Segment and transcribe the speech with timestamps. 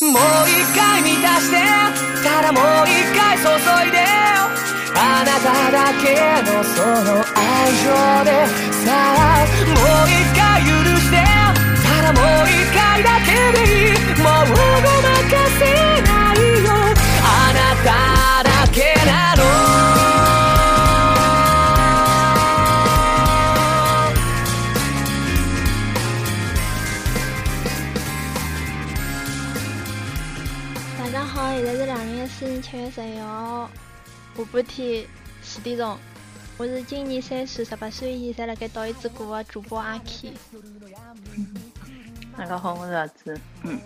[0.00, 0.12] もう
[0.48, 1.56] 一回満たして
[2.24, 3.44] ただもう一回注
[3.86, 3.98] いで
[4.96, 7.92] あなただけのその愛情
[8.24, 8.32] で
[8.72, 11.16] さあもう一回許して
[11.84, 13.28] ただもう一回だけ
[13.58, 14.00] でいい。
[14.20, 15.49] もうごまか
[32.80, 33.70] 零一四年七月十一号，
[34.34, 35.06] 下半天
[35.42, 35.98] 四点钟。
[36.56, 40.32] 我是今年三岁、十八岁以前辣盖读一支歌的主播阿 K。
[42.38, 43.38] 大家好，我是阿紫。
[43.64, 43.78] 嗯，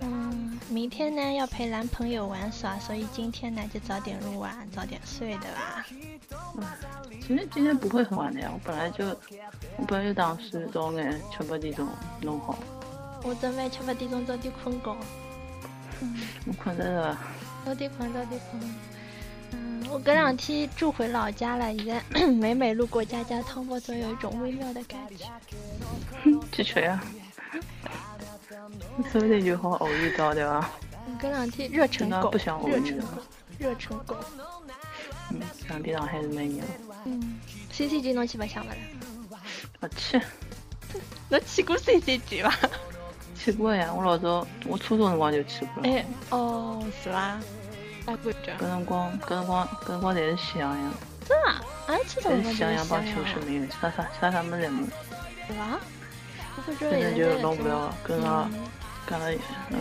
[0.00, 5.86] 嗯，明天呢要陪男朋友玩耍，所以今天呢就早点录啊，早点睡，对吧？
[7.20, 9.06] 其实今天不会很晚的呀，我本来就
[9.76, 11.86] 我本来就打算早眼七八点钟
[12.22, 12.58] 弄好，
[13.22, 14.96] 我准备七八点钟早点困觉，
[16.46, 17.18] 我困着了。
[17.66, 18.62] 早点困，早点困。
[19.50, 25.24] 嗯，我隔两天住回老家了，现在 每每路过家家汤包，总有一种微妙的感觉。
[26.52, 27.02] 去吃呀！
[29.10, 30.70] 说不定就好偶遇到对吧？
[31.06, 33.22] 我这两天热成狗，不想偶热成遇了狗，
[33.58, 34.16] 热成狗。
[35.32, 36.62] 嗯，上边上还是蛮热。
[37.04, 37.40] 嗯
[37.72, 38.76] ，CCG 侬去白相勿啦？
[39.80, 40.20] 我去，
[41.28, 42.56] 侬去 过 CCG 伐？
[43.46, 43.92] 去过呀！
[43.94, 45.88] 我老早我初中辰光就去过了。
[45.88, 47.38] 哎，哦，是伐？
[48.04, 48.52] 大贵着。
[48.58, 50.92] 搿辰光搿辰光搿辰光侪是喜羊羊，
[51.28, 51.62] 真啊？
[51.86, 54.82] 俺去怎侪么是喜羊羊帮求生没有，啥啥啥啥么侪没。
[56.80, 58.66] 现在弄不了，跟个嗯
[59.06, 59.30] 跟了
[59.70, 59.78] 嗯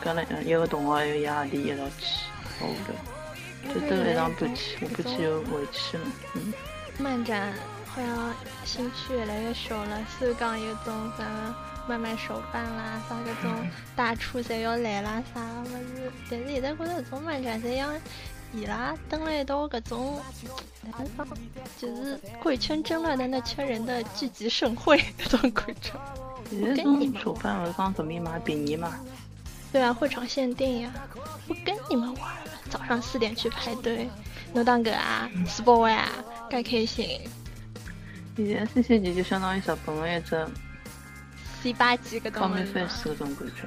[0.00, 2.24] 跟了一个同学还有伊阿弟一道去，
[2.58, 3.72] 好无聊。
[3.72, 6.04] 就兜了一趟半天，我半天就回去了。
[6.34, 6.52] 嗯，
[6.98, 7.52] 漫展
[7.86, 11.54] 好像兴趣越来越少了，虽然讲有种啥个
[11.90, 17.92] 慢慢手办啦，啥搿种大厨侪要来啦，啥物事，但是现在觉得搿种漫展侪像
[18.54, 20.20] 伊拉登了一道搿种，
[21.76, 25.98] 就是贵圈争乱的那圈人的聚集盛会那种感觉。
[26.48, 28.94] 现在这种手办勿是讲准备买便宜嘛？
[29.72, 30.92] 对啊，会场限定呀！
[31.48, 34.08] 不跟你们玩了，早上四点去排队。
[34.52, 36.08] 侬当个啊，sport 啊，
[36.48, 37.20] 该开心。
[38.36, 40.46] 现在 C C G 就相当于日本的一只
[41.62, 43.62] C 八级搿种 Comic 物事嘛 Face 搿种感觉。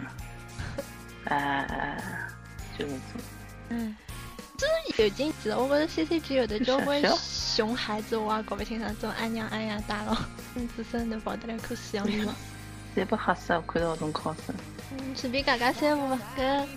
[1.25, 2.27] 哎哎 哎，
[2.77, 2.99] 就搿种。
[3.69, 3.95] 嗯，
[4.57, 10.15] 就是有劲子，我觉得 C C G 有的交关熊孩子，我也搞不清爽，这种安娘安呀大佬，
[10.55, 12.35] 嗯，自身能跑得来口西洋语吗？
[12.95, 14.55] 侪被吓死了，看到搿种考生。
[14.91, 16.19] 嗯，随便讲讲三五吧。
[16.37, 16.67] 搿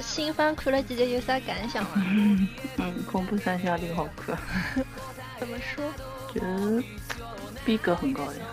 [0.00, 1.90] 新番看了几集有啥感想吗？
[2.78, 4.36] 嗯，恐怖三兄弟好看，
[5.38, 5.84] 怎么说？
[6.34, 6.84] 就是
[7.64, 8.44] 逼格很高的呀。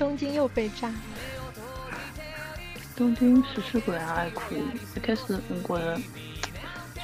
[0.00, 0.90] 东京又被炸。
[2.96, 4.62] 东京食尸鬼还可以，
[4.96, 6.00] 一开始我觉着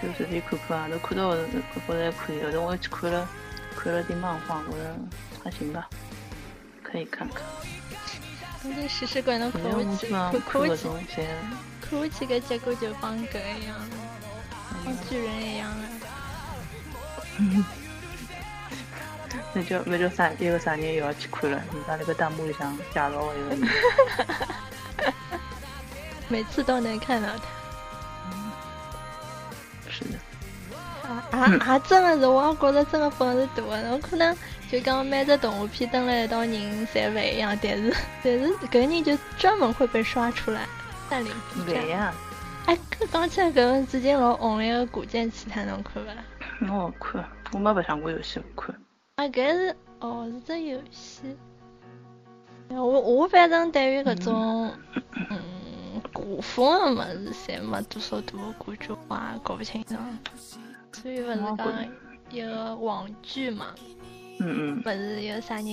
[0.00, 1.52] 就随便看看啊，都看到的觉
[1.86, 3.28] 着还可以，后头我去看了
[3.76, 4.96] 看了点漫画，我觉着
[5.44, 5.86] 还行吧，
[6.82, 7.42] 可以看看。
[8.62, 10.82] 东京食尸鬼侬看反正下去，我基本上看看搿看下去。
[10.82, 11.16] 种侪，
[11.82, 13.86] 看下去搿结果就帮搿一样了，
[14.86, 15.84] 帮巨人一样了。
[19.56, 20.30] 那叫那叫啥？
[20.38, 21.56] 一个啥人又要去看了？
[21.72, 23.68] 人家那个弹幕里向介绍的一个人，
[26.28, 27.44] 每次都能看到他
[29.90, 30.18] 是的，
[31.30, 31.38] 他。
[31.38, 31.78] 啊啊！
[31.78, 33.88] 真的是，我也觉着真的本事大的。
[33.88, 34.36] 侬可能
[34.70, 40.66] 就讲每只动画片登了一道人侪勿一样，但是但是搿个人就专门会被刷出来，
[41.08, 41.82] 占领 B 站。
[41.82, 42.12] 对呀，
[42.66, 46.16] 哎，搿讲起来搿个最近老红的一个《古剑奇谭》，侬看勿啦？
[46.60, 48.74] 我好看，我没白相过游戏，勿看。
[49.16, 51.36] 啊，搿是哦，是只游戏。
[52.68, 54.70] 我我反正对于搿种
[55.30, 59.94] 嗯古风的物事，侪没多少大的感觉，我也搞不清楚。
[60.92, 61.88] 所以勿是讲
[62.28, 63.74] 一个网剧嘛，
[64.38, 65.66] 嗯嗯勿是有啥人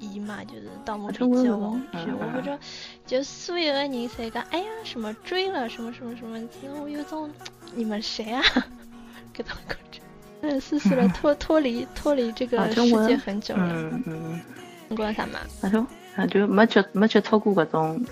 [0.00, 1.24] 演嘛，就是《盗墓啊笔记》
[1.56, 2.58] 网剧，嗯我不知道，
[3.06, 6.38] 就所有的人侪讲，哎呀什么追了什么什么什么，
[6.82, 7.30] 我有种
[7.74, 8.42] 你们谁啊？
[9.34, 10.02] 搿种感觉。
[10.42, 13.62] 嗯，思思了， 脱脱离脱离这个世界很久了。
[13.72, 14.40] 嗯嗯，
[14.88, 15.38] 你讲啥嘛？
[15.60, 18.04] 那就那就没接没接触过搿种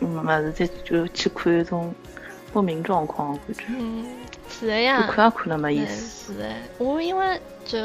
[0.00, 1.92] 嗯物事，再就去看一种
[2.52, 4.04] 不明状况的感觉，嗯，
[4.48, 5.06] 是的呀。
[5.10, 6.32] 看也看了没意嗯，思。
[6.34, 6.48] 是的。
[6.78, 7.78] 我因为就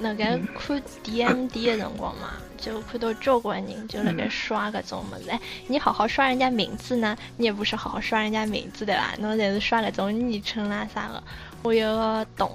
[0.00, 5.30] 辣盖嗯看 DMD 的辰光嘛，就看到交关人就辣盖嗯刷搿种物事。
[5.30, 5.38] 哎，
[5.68, 9.14] 你好好刷人家名字呢，你也不是好好刷人家名字对伐？
[9.20, 11.22] 侬侪是刷搿种昵称啦啥的。
[11.64, 12.48] 我有个同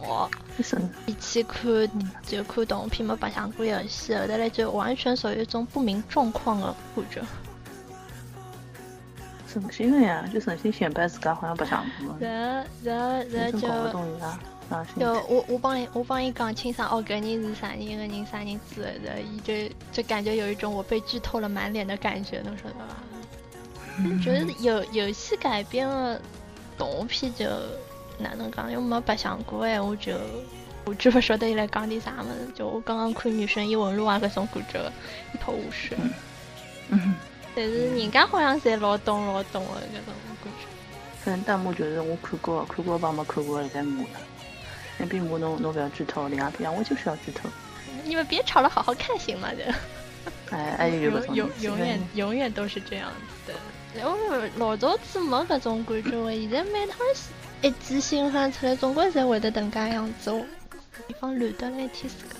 [0.57, 0.77] 学，是
[1.07, 1.65] 一起看
[2.23, 7.21] 就看动画片没白相过游戏，后头来就完全属于一种不明状况的感觉。
[9.51, 12.17] 诚心的呀，就诚心显摆自家好像白相过嘛。
[12.19, 14.19] 然后然后然后真搞不就懂
[14.99, 15.25] 就态。
[15.27, 24.23] 我我帮伊我帮伊讲清爽，哦，搿人是啥人，搿人啥人子的，然后伊就就感觉有一种我被剧透了满脸的感觉，侬晓得伐？
[24.23, 26.21] 觉得游游戏改编的
[26.77, 27.47] 动画片就
[28.19, 30.13] 哪能讲，又没白相过闲话就。
[30.85, 34.91] 我就不晓得伊来讲点啥么子，就我刚刚看《女神异闻录》啊，搿种感觉
[35.33, 35.95] 一头雾水。
[36.89, 37.13] 嗯，
[37.53, 40.13] 但是人家好像侪老懂老懂的搿种
[40.43, 40.65] 感觉。
[41.23, 44.09] 反正弹幕就是我看过，看过帮没看过的在骂了。
[44.97, 47.47] 那并骂侬侬不要剧透，另外边我就是要剧透。
[48.03, 49.49] 你们别吵了，好好看行吗？
[49.55, 49.71] 这。
[50.55, 53.11] 哎，哎有就搿种永永远永远都是这样
[53.45, 53.59] 子的。
[53.93, 54.17] 然后
[54.55, 56.97] 老早子没搿种感觉的，现在每趟
[57.61, 60.45] 一季新番出来，总归侪会得迭介样子哦。
[61.07, 62.35] 地方乱得来一天自家。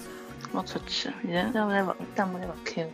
[0.53, 2.87] 老出去，现在弹幕侪勿弹幕侪勿开，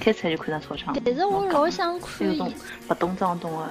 [0.00, 0.96] 开出来就看上操场。
[1.04, 2.52] 但是我老想看伊有种，
[2.86, 3.68] 不懂装懂的。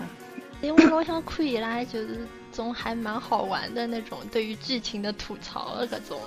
[0.62, 6.20] 因为我老想看伊拉就是种还蛮好玩的那种对于剧情的吐槽的搿种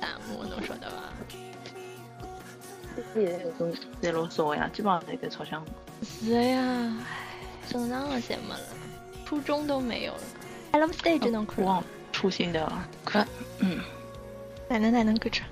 [0.00, 1.02] 弹幕，侬晓得伐？
[3.14, 5.64] 现在搿种侪老少呀，基本上侪盖操场。
[6.02, 6.94] 是呀，唉，
[7.68, 8.60] 正常的侪没了，
[9.24, 10.20] 初中都没有了。
[10.72, 12.70] I love stage 能哭忘初心的
[13.04, 13.26] 看，
[13.60, 13.80] 嗯。
[14.68, 15.46] 奶奶奶能歌唱？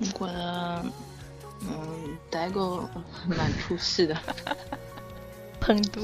[0.00, 0.84] 我觉得，
[1.62, 2.88] 嗯，代购
[3.26, 4.16] 蛮出戏的。
[5.62, 6.02] 很多。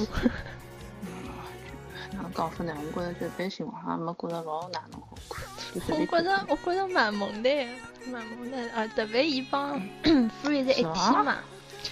[2.12, 2.72] 哪能讲法呢？
[2.94, 5.46] 我觉得就一般性，好像没觉得老哪能好看。
[5.88, 7.68] 我觉得我觉得蛮萌的呀，
[8.10, 8.86] 蛮萌的啊！
[8.94, 11.38] 特别伊帮 Free 在一天嘛，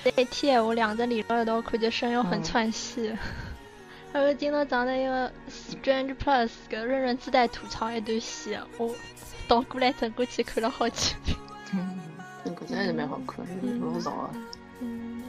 [0.05, 3.13] 在一天闲话两个连到一道看，就声优很串戏。
[4.19, 8.93] 还有今朝早上一个 Strange Plus 搿润润自带吐槽一段戏，我
[9.47, 11.37] 倒过来转过去看了好几遍。
[11.73, 12.01] 嗯，
[12.45, 13.47] 搿只还是蛮好看，
[13.81, 14.31] 老早啊。
[14.81, 15.23] 嗯。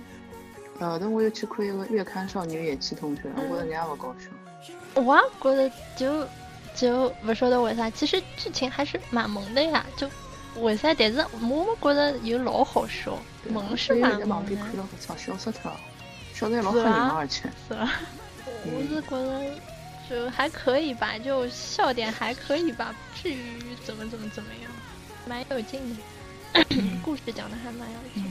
[0.79, 4.99] 后头我又去看一个月刊少女野崎同学，我觉得人家勿搞笑。
[4.99, 6.27] 我也觉得就
[6.73, 10.09] 就不晓得为啥，其实剧情还是蛮萌的呀，就
[10.63, 10.91] 为啥？
[10.95, 13.15] 但是我没觉得有老好笑，
[13.51, 14.55] 萌是蛮萌的。
[14.55, 15.79] 看了搿场笑死脱了，
[16.33, 17.47] 笑得老吓人，而且。
[17.67, 17.91] 是吧？
[18.65, 19.59] 我是觉得
[20.09, 24.71] 就还可以吧，就笑点还可以吧，不至于怎么怎么怎么样，
[25.27, 25.79] 蛮有劲
[26.53, 26.65] 的，
[27.03, 28.23] 故事讲的还蛮有劲。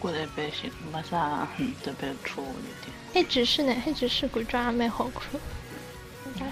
[0.00, 1.46] 我觉得一般性，没啥
[1.82, 2.92] 特别错误的点。
[3.12, 3.74] 黑执事呢？
[3.84, 5.40] 黑执事感觉还蛮好看。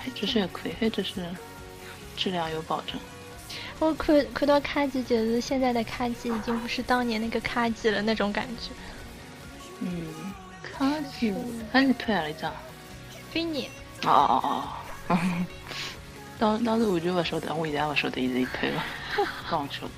[0.05, 1.25] 黑执事也可以，黑执事
[2.17, 2.99] 质量有保证。
[3.79, 8.71] 我看看到卡吉，觉得现在的卡吉已经不是当年那个卡吉了那种感觉。
[9.81, 10.30] 嗯，
[10.81, 10.87] 卡
[11.19, 11.35] 基，
[11.71, 12.51] 还是推了一张。
[13.31, 13.69] 菲尼。
[14.03, 14.09] 哦
[14.43, 14.65] 哦
[15.09, 15.19] 哦。
[16.39, 18.83] 当当时我就不晓得，我现在也不晓得伊是推了，
[19.51, 19.93] 刚晓得。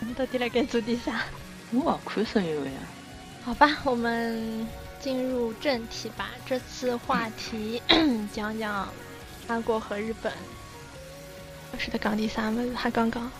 [0.00, 1.20] 你到底来该做点啥？
[1.70, 2.72] 我看声优呀。
[3.44, 4.66] 好吧，我们
[4.98, 6.30] 进入正题吧。
[6.46, 7.82] 这次话题
[8.32, 8.88] 讲讲
[9.46, 10.32] 韩国和日本。
[11.78, 12.74] 是的，讲第三么？
[12.74, 13.30] 还刚刚。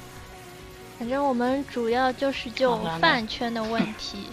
[0.98, 4.26] 反正我们主要就是就饭圈的问题。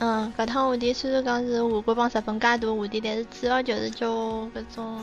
[0.00, 5.00] 嗯，搿趟话题虽然讲是韩国帮日本介大话题，但是主要就是就搿种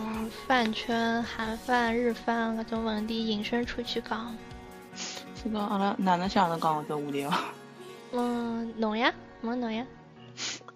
[0.47, 4.33] 饭圈、韩饭、日饭搿种问题引申出去讲。
[5.44, 7.33] 这个阿拉哪能想着讲搿个话题哦？
[8.13, 9.86] 嗯，侬呀，问侬呀。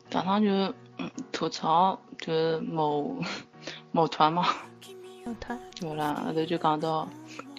[0.10, 0.50] 早上就
[0.98, 3.16] 嗯吐槽就是某
[3.94, 4.46] 某团嘛。
[5.26, 5.58] 某团。
[5.80, 7.08] 对啦，后头就讲到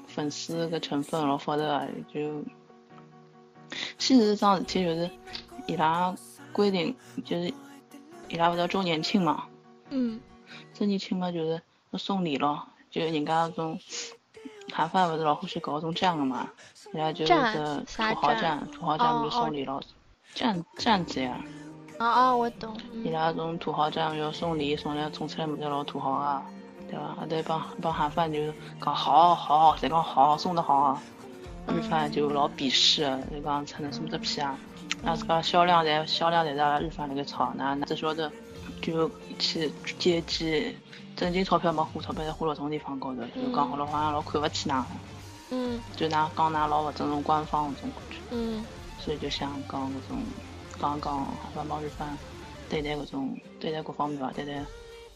[0.07, 2.43] 粉丝个成分老复杂，就
[3.97, 5.11] 其实桩事体就是
[5.67, 6.14] 伊拉
[6.52, 7.52] 规定就是
[8.28, 9.45] 伊拉勿是周年庆嘛。
[9.90, 10.21] 嗯。
[10.75, 13.78] 周年庆嘛就是要送礼咯，就人家那种
[14.73, 16.49] 韩范勿是老欢喜搞种站个嘛，
[16.92, 19.83] 人家就是个土豪站，土豪站不是送礼咯，
[20.35, 21.40] 站站子呀。
[21.99, 22.76] 哦哦，我懂。
[23.04, 26.42] 伊拉种土豪站要送礼，送来送出来物事老土豪啊，
[26.88, 27.14] 对伐？
[27.14, 28.38] 后头帮帮韩范就
[28.80, 31.02] 讲好好，侪讲好，送得好啊。
[31.69, 34.59] 日饭就老鄙视，就讲才能送只屁啊！
[35.03, 38.31] 那自家销量在销量在阿拉日方辣盖炒，那只晓得
[38.83, 40.77] 就去接济，
[41.17, 44.85] 正经钞票没花，钞票侪花辣种地方高头，就讲好了好像老看勿起㑚。
[45.51, 45.81] 嗯。
[45.97, 48.17] 就㑚讲㑚老勿尊重官方搿种感觉。
[48.31, 48.65] 嗯。
[48.99, 50.23] 所以就想讲搿种。
[50.81, 52.09] 刚刚帮帮日方
[52.71, 54.65] 对待搿种对待各方面吧，对待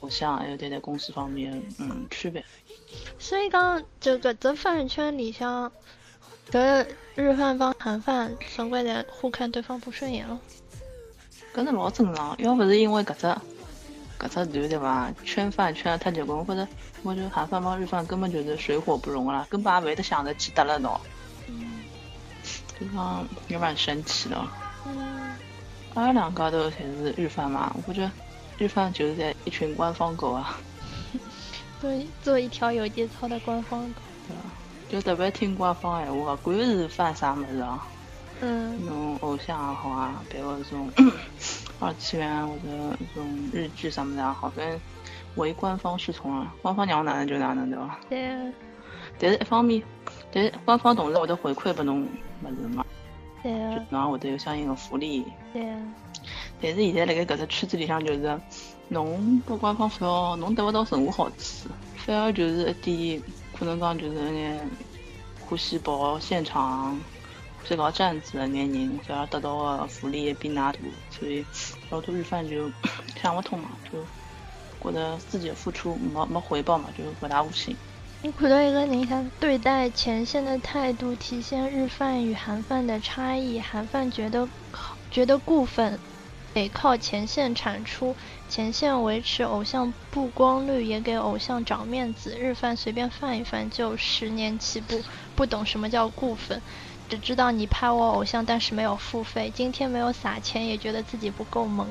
[0.01, 2.45] 偶像还有对待公司方面嗯区别。
[3.19, 5.73] 所以讲就搿只饭圈里向，
[6.51, 6.87] 搿
[7.17, 10.39] 日饭帮韩饭总归在互看对方不顺眼咯。
[11.55, 13.27] 搿是老正常，要勿是因为搿只
[14.19, 15.13] 搿只团对伐？
[15.25, 16.69] 圈饭圈太结棍，我觉着
[17.03, 21.01] 我觉得韩饭帮日饭根本就是水火不容啦，根本也勿会得想着去搭了道。
[21.49, 21.83] 嗯。
[22.79, 24.37] 就讲也蛮神奇的。
[24.87, 25.37] 嗯。
[25.95, 28.11] 阿拉两家头侪是日饭嘛，我觉着
[28.59, 30.59] 日饭就是在一群官方狗啊，
[31.81, 31.91] 做
[32.23, 34.01] 做一条有节操的官方狗。
[34.27, 34.43] 对吧？
[34.95, 37.85] 就特别听官方闲话，管是翻啥物事啊，
[38.41, 38.87] 嗯。
[38.87, 40.89] 侬偶像也好啊，别个种
[41.81, 44.81] 二次元或者这种日剧啥么子也好，反正
[45.35, 48.01] 唯官方是从啊，官方让我哪能就哪能，对吧？
[48.09, 48.53] 对啊，
[49.19, 49.83] 但是一方面，
[50.33, 52.07] 但是官方同时会得回馈拨侬
[52.45, 52.87] 物事嘛，
[53.43, 53.75] 对啊。
[53.75, 55.25] 就啊，侬也会得有相应的福利。
[55.53, 55.77] 对啊，
[56.63, 58.41] 但是现在辣盖搿只圈子里向，就是
[58.87, 63.23] 侬拨官方反而侬得勿到任何好处，反而就是一点
[63.59, 64.71] 可能讲就是一眼
[65.41, 66.91] 欢喜跑现场、
[67.57, 70.75] 欢喜搞站子的眼人，反而得到的福利也比㑚大，
[71.11, 71.45] 所以
[71.91, 72.71] 老多日饭就
[73.21, 74.05] 想不通嘛，就
[74.81, 77.77] 觉得自己的付出没没回报嘛，就不大无心。
[78.23, 84.49] 我看到一个人他对待前线的态度体现日饭与韩饭的差异，韩饭觉得
[85.11, 85.99] 觉得过分
[86.55, 88.15] 得靠前线产出，
[88.49, 92.35] 前线维持偶像曝光率，也给偶像长面子。
[92.39, 95.03] 日饭随便翻一翻就十年起步，
[95.35, 96.63] 不懂什么叫顾粉，
[97.09, 99.53] 只知道你拍我偶像，但是没有付费。
[99.55, 101.87] 今天没有撒钱，也觉得自己不够萌。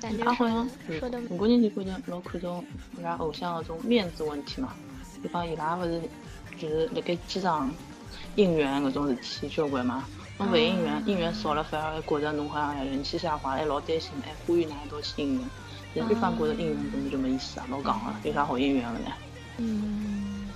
[0.00, 2.64] 感觉他好说像的说的我个人就觉得老看重
[2.98, 4.74] 伊拉偶像的种面子问题嘛，
[5.22, 6.00] 比方伊拉勿是
[6.58, 7.70] 就是辣盖机场
[8.36, 10.04] 应援搿种事体交关嘛，
[10.38, 15.48] 侬勿应援，应援少了反而还觉着侬好像人气下滑，还老担心，还呼吁㑚一道去应援。
[16.10, 19.12] 一方觉着应援根本就没意思啊，老讲了，有啥好应援的呢？
[19.58, 20.50] 嗯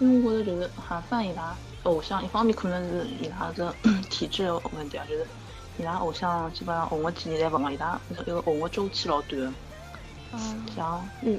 [0.00, 3.72] 因为我觉着就是韩范伊拉偶像，一方面可能是伊拉这
[4.08, 5.26] 体质的问题啊，就是
[5.78, 9.52] 伊拉偶像基本上红个几年侪勿红，伊拉一个红个周期老短的。
[10.32, 11.32] 嗯像日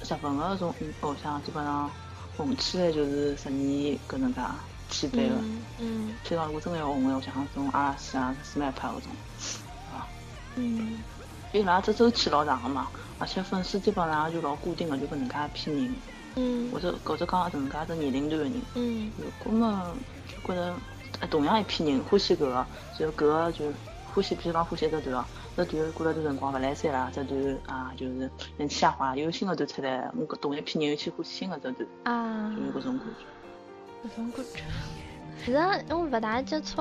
[0.00, 1.90] 日本的那种嗯偶像，基本上
[2.36, 4.40] 红起来就是十年搿能介
[4.88, 5.36] 起飞了。
[5.40, 6.14] 嗯嗯。
[6.24, 9.02] 就讲如果真的要红的，我像这种阿拉斯啊、SMAP 搿种，
[10.56, 10.98] 嗯。
[11.52, 15.94] 伊拉这周期老长个嘛，而且粉丝基本上就老固定个，就搿能介一批人，
[16.36, 16.70] 嗯。
[16.70, 18.52] 或者或者讲搿能介只年龄段个人。
[18.74, 19.10] 嗯。
[19.16, 19.94] 如果么
[20.26, 20.74] 就觉着，
[21.20, 22.66] 哎，同样一批人欢喜搿个，
[22.98, 23.64] 就搿个就
[24.12, 25.24] 欢喜，比如讲欢喜一只团哦，
[25.56, 32.54] 这团过了段辰光勿来三了，这团啊就是人气下滑，有新的团出来，我搿同一批人又去欢喜新的这团，啊。
[32.54, 33.37] 就有搿种感觉。
[35.44, 36.76] 其实我不大接触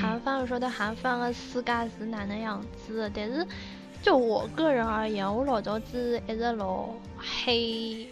[0.00, 3.46] 韩范，我说的韩范的世界是哪能样子的，但是
[4.02, 6.88] 就我个人而言，我老早子一直老
[7.18, 8.06] 黑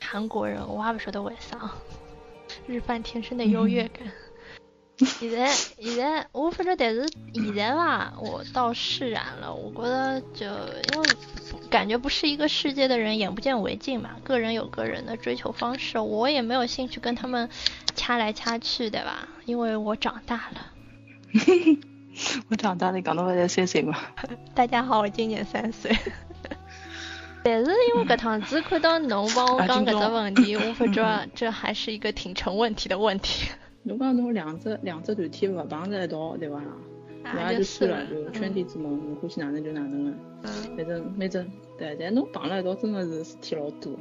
[0.00, 1.70] 韩国人，我也勿晓得为啥，
[2.66, 4.06] 日饭天生的优越感。
[4.98, 9.54] 现在现在我反正但是现在吧，我倒释然了。
[9.54, 14.10] 我觉得就因为不感觉不是一个世界的人，眼不见为净嘛。
[14.22, 17.48] 个人有个人的追求方式，我也没有兴趣跟他们
[17.94, 19.28] 掐来掐去，对吧？
[19.44, 20.72] 因为我长大了。
[22.48, 23.98] 我长大了，讲到勿才三岁嘛。
[24.54, 25.94] 大家好，我今年三岁。
[27.44, 33.50] 但是因为搿趟子看到侬帮我讲搿只问题， 我发觉这还是一个挺成问题的问题。
[33.84, 36.60] 侬讲侬两只两只团体勿碰在一道，对伐？
[37.34, 40.10] 那啊，也就是了，就圈地之盟，侬欢喜哪能就哪能个。
[40.42, 43.92] 嗯，反正反正对，但侬碰了一道真的是事体老多。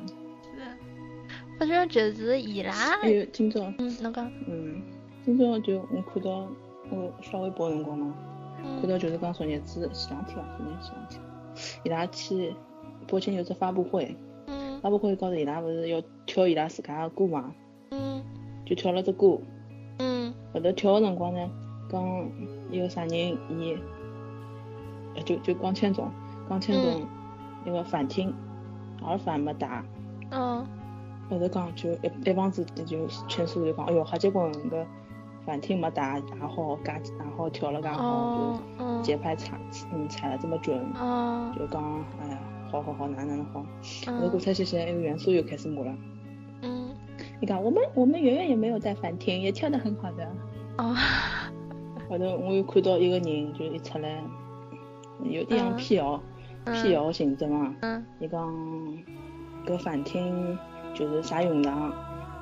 [1.57, 4.81] 我觉得就是伊拉，还有今朝，嗯，侬讲，嗯，
[5.23, 6.47] 今朝就我看到
[6.91, 8.13] 我刷微博的辰光嘛，
[8.61, 11.21] 看嗯到就是讲昨日子前两天伐，昨日前两天，
[11.85, 12.53] 伊拉去
[13.07, 14.13] 北京有只发布会，
[14.47, 17.53] 嗯发布会高头伊拉勿是要跳伊拉自家个歌嘛，
[17.91, 18.21] 嗯。
[18.65, 19.39] 就跳了只歌，
[19.99, 20.33] 嗯。
[20.53, 21.49] 后头跳个辰光呢，
[21.89, 22.03] 讲
[22.69, 23.11] 一个啥人
[23.49, 23.77] 伊，
[25.15, 26.09] 呃就就江千总，
[26.49, 27.07] 江千总
[27.65, 28.33] 那个反听，
[29.01, 29.83] 耳返没打。
[30.31, 30.65] 嗯
[31.29, 34.85] 后头讲就一一帮子就劝诉就讲，哎哟，哈结棍个
[35.43, 39.59] 反听没打，也好介也好跳了介好，哦就嗯节拍踩
[39.91, 41.83] 嗯踩了这么准，嗯就讲
[42.21, 42.39] 哎呀，
[42.71, 43.61] 好好好，哪能哪能好。
[43.61, 43.65] 后
[44.19, 45.95] 头嗯过脱些些，那个元素又开始骂了，
[46.61, 46.89] 嗯
[47.39, 50.27] 你看我们我们圆圆也没有带反听，也跳得很好的。
[50.77, 50.95] 哦
[52.09, 54.23] 后头我又看到一个人就一出来，
[55.23, 56.21] 有点像辟谣
[56.65, 58.53] 辟谣性质嘛，嗯伊讲
[59.65, 60.57] 搿反听
[60.93, 61.93] 就是啥用场。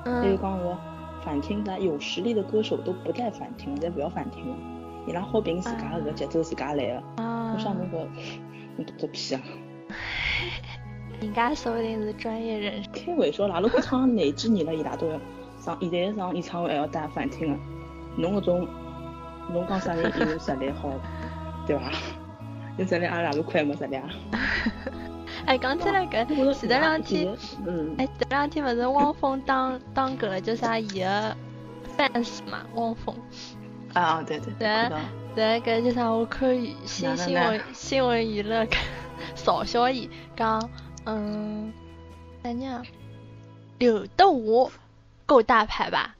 [0.04, 0.76] 他就嗯讲个
[1.22, 4.56] 反听啥有实力的歌手都不带反听，再不要反听了，
[5.06, 7.22] 伊拉好凭自家搿节奏自家来个。
[7.22, 8.04] 啊我，想侬搿
[8.76, 9.40] 侬读个屁啊！
[11.22, 12.90] 人家说不定是专业人士。
[12.92, 15.18] 开玩笑啦，如果唱哪几年了，伊拉都要
[15.58, 17.58] 上，现在上演唱会还要带反听个。
[18.16, 18.68] 侬搿种，
[19.52, 20.90] 侬讲啥人有实力好，
[21.66, 21.90] 对伐？
[22.76, 24.08] 有实力阿拉哪个快没实力啊？
[25.46, 27.36] 哎，讲起来搿，前头两天，
[27.66, 31.36] 嗯，哎，这两天勿是汪峰当当搿个叫啥伊个
[31.96, 33.14] fans 嘛，汪峰。
[33.92, 34.98] 啊对对，对看到
[35.36, 36.10] 然后搿叫啥？
[36.10, 36.48] 我看
[36.86, 38.66] 新新闻新闻娱乐
[39.34, 40.70] 邵小伊讲，
[41.04, 41.72] 嗯，
[42.42, 42.82] 啥人啊？
[43.78, 44.70] 刘德华
[45.26, 46.14] 够大牌吧？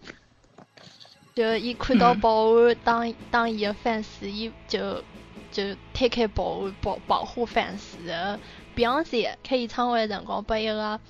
[1.35, 5.03] 就伊看到嗯保安当当伊个 fans，伊就
[5.51, 7.81] 就推开保安保保护 fans。
[8.77, 11.01] Beyonce 开演唱会的辰光，被一个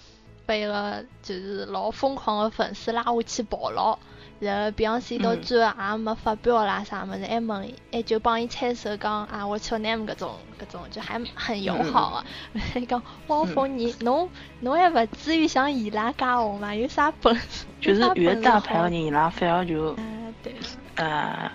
[0.46, 3.98] 被一个就是老疯狂的粉丝拉下去抱牢。
[4.44, 12.22] 然后 Beyonce 到嗯最后也没发表啦啥么子，还问伊，还就帮伊牵手讲啊，我求你们搿种搿种，就还很友好
[12.54, 12.66] 嗯啊。
[12.76, 14.28] 伊 讲汪峰你侬
[14.60, 16.74] 侬还勿至于像伊拉介红嘛？
[16.74, 17.64] 有啥本事？
[17.80, 20.02] 就是越大牌的人，伊拉反而就啊，
[20.42, 20.54] 对，
[20.96, 21.50] 呃，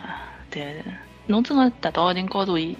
[0.50, 0.84] 对，
[1.28, 2.76] 侬真个达到一定高度，伊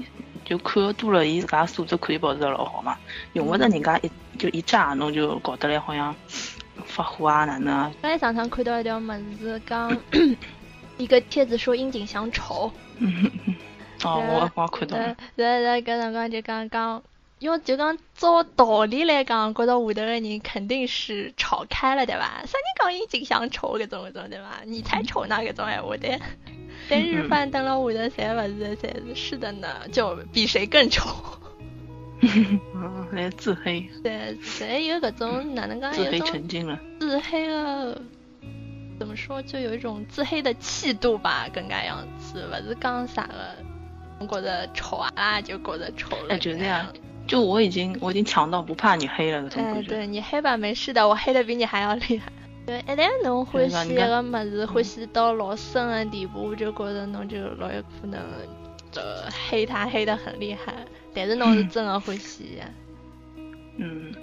[0.46, 2.98] 就看得多了，伊自家素质可以保持得老好嘛。
[3.34, 6.16] 用勿着人家一就一炸，侬就搞得来好像
[7.00, 7.92] 发火啊哪能啊？
[8.02, 9.98] 刚才上趟看到一条么子，讲
[10.98, 13.32] 一个帖子说樱井翔丑，嗯，
[14.04, 17.02] 哦，对我我也看到然了，然然搿辰光就讲讲，
[17.40, 22.44] 用就讲照道理来讲，觉着下头个人肯定是吵开了对伐？
[22.46, 24.60] 啥人讲樱井翔丑搿种搿种对伐？
[24.66, 26.20] 你才丑呢搿种闲话对。
[26.90, 31.10] 但 日饭等了下头，侪勿是，侪是是的呢，就比谁更丑。
[32.22, 35.92] 嗯， 来自黑，对，侪有搿种哪能讲？
[35.94, 36.80] 自黑成精了。
[37.00, 38.02] 自黑的，
[39.00, 39.42] 怎么说？
[39.42, 43.34] 就有一种自黑的气度吧，搿能介样子，勿是讲啥个，
[44.20, 46.36] 我觉着丑啊，就觉着丑了。
[46.36, 46.86] 哎，就那样，
[47.26, 49.88] 就我已经我已经强到不怕你黑了那种哎，感觉。
[49.90, 52.32] 对你黑吧，没事的，我黑的比你还要厉害。
[52.66, 58.20] 对，一旦侬欢喜一个物事，欢喜到老深的地步，我就觉着侬就老有可能，
[58.96, 60.74] 呃，黑他黑的很厉害。
[61.14, 62.64] 但是侬是真的欢喜的。
[63.78, 64.14] 嗯，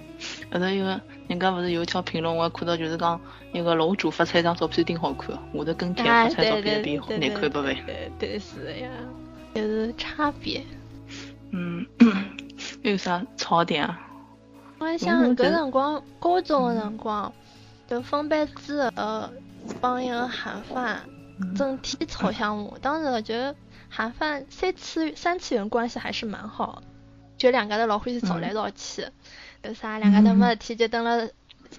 [0.51, 3.19] 后头有个人家勿是有一条评论，我还看到就是讲
[3.51, 7.83] 那个楼主发出一张照片顶好看，下头跟帖啊，发出来照片比难看不呗？
[7.85, 8.89] 对对是的呀，
[9.55, 10.63] 就是差别。
[11.51, 11.85] 嗯，
[12.83, 13.99] 还有啥槽点啊？
[14.79, 17.33] 我还想搿嗯对辰光高中的辰光，
[17.87, 19.29] 就分班之后
[19.81, 20.99] 帮一个韩范
[21.41, 22.77] 嗯整天吵相骂。
[22.79, 23.55] 当时我觉得
[23.97, 26.83] 韩范三次三次元关系还是蛮好，
[27.35, 29.07] 就两家头老欢喜吵来吵去。
[29.63, 31.27] 搿啥两家头没事体就蹲辣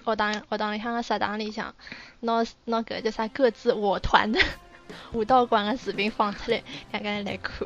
[0.03, 1.73] 学堂学堂里向个食堂里向，
[2.19, 4.41] 拿拿搿叫啥各自我团的。
[5.13, 7.65] 舞蹈馆个视频放出来，两个人来看。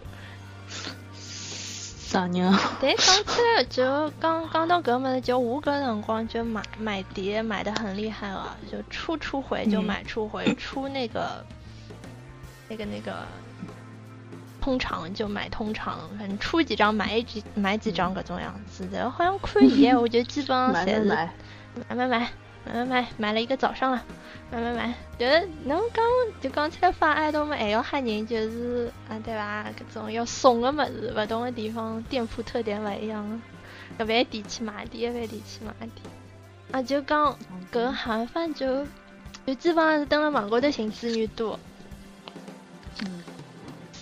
[1.17, 2.77] 啥人啊？
[2.79, 9.83] 但讲起来，就刚刚到搿物事，就我搿辰光就买买碟买的很厉害了，就出出回就嗯。
[9.83, 11.43] 买出回，出那个
[12.69, 13.25] 那个那个
[14.63, 19.11] 通常就买通常，反正出几张买几买几张搿种样子的。
[19.11, 21.29] 好像可以，我觉得基本上买侪是买
[21.89, 22.31] 买，买买
[22.65, 24.01] 买买买了一个早上了，
[24.49, 26.05] 买买买，就是侬讲
[26.39, 29.65] 就讲起来发爱豆嘛，还要吓人，就是啊对伐？
[29.71, 33.41] 搿种要送个物事，勿同的地方店铺特点勿一样，
[33.99, 35.91] 一万店去买点，一万店去买点。
[36.71, 37.37] 啊，就讲
[37.69, 38.87] 搿韩范就
[39.45, 41.59] 就基本上是登了网高头寻资源多，
[43.03, 43.23] 嗯，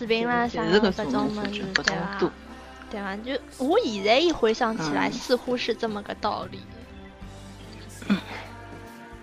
[0.02, 2.32] 视频啦啥就是搿搿种物事，种数据对伐搿种多？
[2.90, 3.16] 对伐？
[3.18, 3.32] 就
[3.64, 6.60] 我现在一回想起来，嗯似乎是这么个道理。
[8.08, 8.18] 嗯，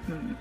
[0.06, 0.36] 嗯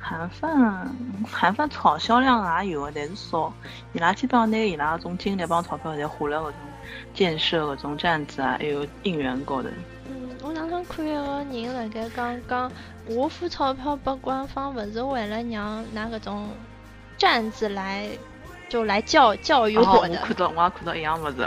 [0.00, 0.96] 韩范
[1.30, 3.54] 韩范炒销量也有的，但是少。
[3.92, 6.54] 伊拉基本上拿伊拉种精力帮钞票侪花了搿种
[7.14, 9.68] 建设搿种站子啊，还有应援高头。
[10.10, 12.72] 嗯，我上趟看一个人辣盖讲讲，
[13.06, 16.48] 我付钞票拨官方，勿是为了让拿搿种
[17.16, 18.08] 站子来
[18.72, 20.18] 就来教教育哦，我的。
[20.18, 21.46] 我看到我也看到一样物事，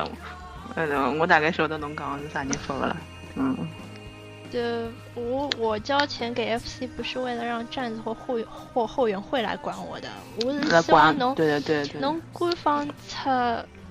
[0.75, 2.97] 呃，我大概晓得侬讲的是啥人说的了。
[3.33, 3.57] 嗯，
[4.51, 4.59] 就
[5.15, 10.07] 我我交钱给 FC 不是为了让站子或后或后援会来管我的，
[10.45, 11.99] 我是，希望侬对对对对。
[11.99, 13.27] 侬官方出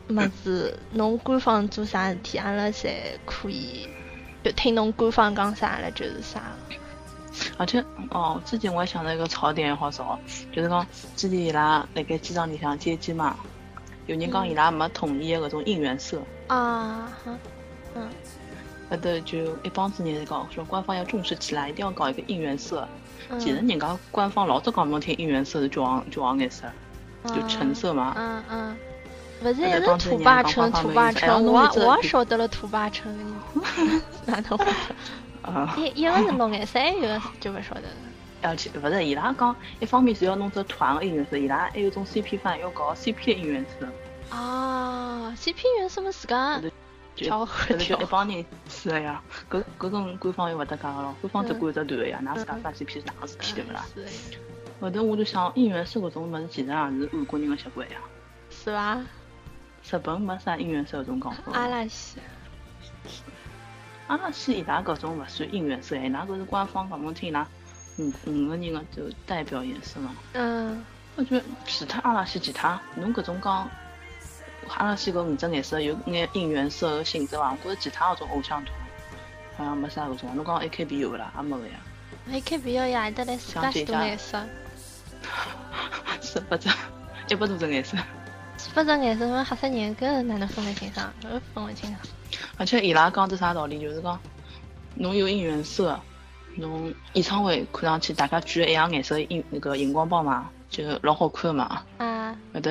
[0.06, 2.92] 么子，侬官方做啥事体，阿拉侪
[3.26, 3.88] 可以
[4.44, 6.40] 就听侬官方讲啥了就是啥。
[7.56, 10.18] 而且哦，之前我还想到一个槽点也好少，
[10.52, 13.36] 就是讲之前伊拉辣盖机场里向接机嘛，
[14.06, 17.36] 有人讲伊拉没统一的搿种应援色，啊哈，
[17.94, 18.08] 嗯
[18.90, 22.86] 后头就一帮子人在讲说官方要重视起来，一定要搞一个应援色。
[23.30, 23.40] 嗯。
[23.40, 26.64] 其实人家官方老早讲侬听应援色是橘黄橘黄颜色，
[27.24, 28.12] 就橙色嘛。
[28.16, 28.76] 嗯嗯，
[29.40, 33.10] 不是后来也是土八成家讲方土八成，面意思哎呀我我也晓得了土八成，
[34.26, 34.66] 哪能会？
[35.44, 37.96] 啊，一一个是绿颜色，还有一个就不晓得了。
[38.42, 43.88] 而且勿是伊拉讲，一方面是要弄只团个应援色，伊拉还有种 CP 范要搞 CP 的应援色，
[44.36, 46.70] 啊，CP 原什么自家就
[47.26, 53.86] 调和调一帮人是个呀，搿搿种官方又勿搭界个咯，官方只嗯管只团个呀，㑚自家嗯发 CP 是哪个事体对勿啦？
[53.94, 54.10] 是的
[54.80, 57.96] 后头我就想，应援色搿种物事其实也是韩国人个习惯呀。
[58.50, 59.00] 是伐？
[59.90, 61.52] 日本没啥应援色搿种讲法。
[61.52, 62.18] 阿拉西，
[64.06, 67.46] 阿拉西伊拉搿种勿算应援色，伊拉搿是官方讲侬听伊拉
[67.98, 70.14] 五五个人个就代表颜色嘛。
[70.34, 70.84] 嗯，
[71.16, 73.68] 我觉得其他阿拉西其他，侬搿种讲
[74.76, 77.52] 阿拉西搿五只颜色有眼应援色个性质伐？
[77.52, 78.76] 我觉着其他搿种偶像团
[79.56, 80.36] 好像没啥搿种。
[80.36, 81.74] 侬讲 AKB 有勿啦，也没个呀。
[82.30, 84.44] AKB 要夜得来自家许多颜色，
[86.20, 86.68] 十八只，
[87.28, 87.96] 一百多只颜色。
[88.74, 91.12] 不只颜色什么黑色人，搿哪能分得清爽？
[91.22, 91.98] 搿分勿清爽。
[92.56, 94.18] 而且伊拉讲只啥道理，就是讲
[94.94, 95.98] 侬有应援色，
[96.56, 101.82] 侬演唱会看上去大家举一样颜色荧那个荧光棒嘛，就老好看嘛。
[101.98, 102.70] 啊，后头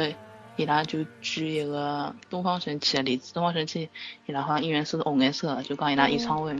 [0.55, 3.89] 伊拉就举一个东方神起的例子，东方神起
[4.25, 6.55] 伊拉好像应援色是红颜色的，就讲伊拉演唱会，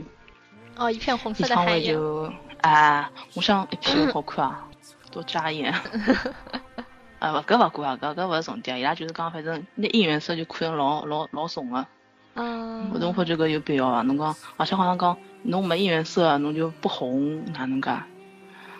[0.76, 1.94] 哦，一片红色演唱会的海洋。
[1.94, 4.68] 就啊，我想一片好看啊，
[5.10, 5.72] 多扎眼。
[7.20, 11.86] 啊勿，搿勿管啊，搿搿勿是重点，伊拉就是讲反正那应援色就看着老老老怂个。
[12.34, 14.02] 嗯，我侬觉着搿有必要啊？
[14.02, 18.04] 侬讲，而且好像讲侬没应援色，侬就不红，哪能干？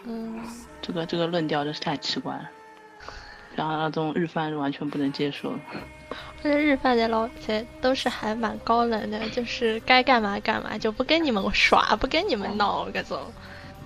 [0.05, 0.41] 嗯，
[0.83, 2.51] 这个这个论调真是太奇怪了，
[3.55, 5.55] 然后那种日饭是完全不能接受。
[6.43, 13.19] 这日饭的老贼都是还蛮高冷的，就是该干嘛干嘛，就不跟你们耍，不跟你们闹各种，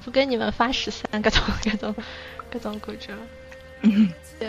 [0.04, 1.94] 不跟你们发十三各种各种
[2.50, 3.12] 各种感觉。
[4.40, 4.46] 就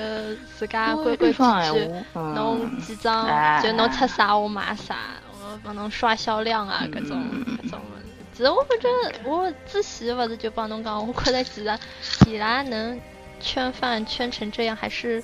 [0.57, 4.95] 自家规规矩矩，嗯侬几张哎就侬出啥我买啥，
[5.41, 7.23] 我帮侬刷销量啊，各种
[7.61, 7.79] 各种。
[8.33, 8.89] 其实我觉着
[9.29, 11.77] 我之前勿是就帮侬讲，我觉着其实
[12.27, 12.99] 伊拉能
[13.41, 15.21] 圈饭圈成这样还是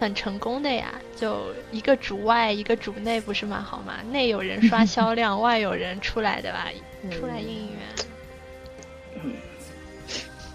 [0.00, 0.86] 很成功的呀。
[1.16, 3.94] 就一个主外，一个主内，不是蛮好吗？
[4.10, 6.66] 内有人刷销 量，外有人出来的吧？
[7.12, 7.78] 出来应援，
[9.22, 9.34] 嗯，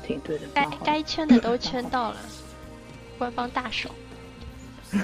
[0.05, 0.45] 挺对的。
[0.53, 2.17] 该该圈的都圈到了，
[3.17, 3.89] 官方大手。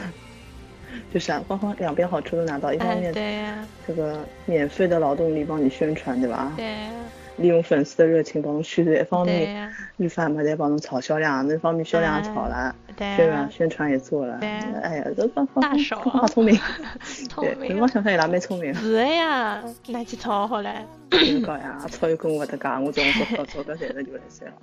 [1.13, 6.53] 就是啊，官方两边好处都拿到，一方哎，面对呀，这个免费的劳动力帮你宣传，对吧？
[6.55, 6.91] 对呀，
[7.39, 16.55] 利用粉丝的热情帮侬宣传，一方面对呀，日饭嘛在帮侬炒销量，那方面销量也炒了，宣传，宣传也做了，对哎呀，这官方大手啊官方聪明，
[17.41, 18.79] 对，聪明辰光想想伊拉蛮聪明的。
[18.79, 20.73] 是的呀，拿去炒好了。
[21.11, 24.53] 就是讲呀，炒又跟我搭嘎，我这种做做做搿侪是就来塞了。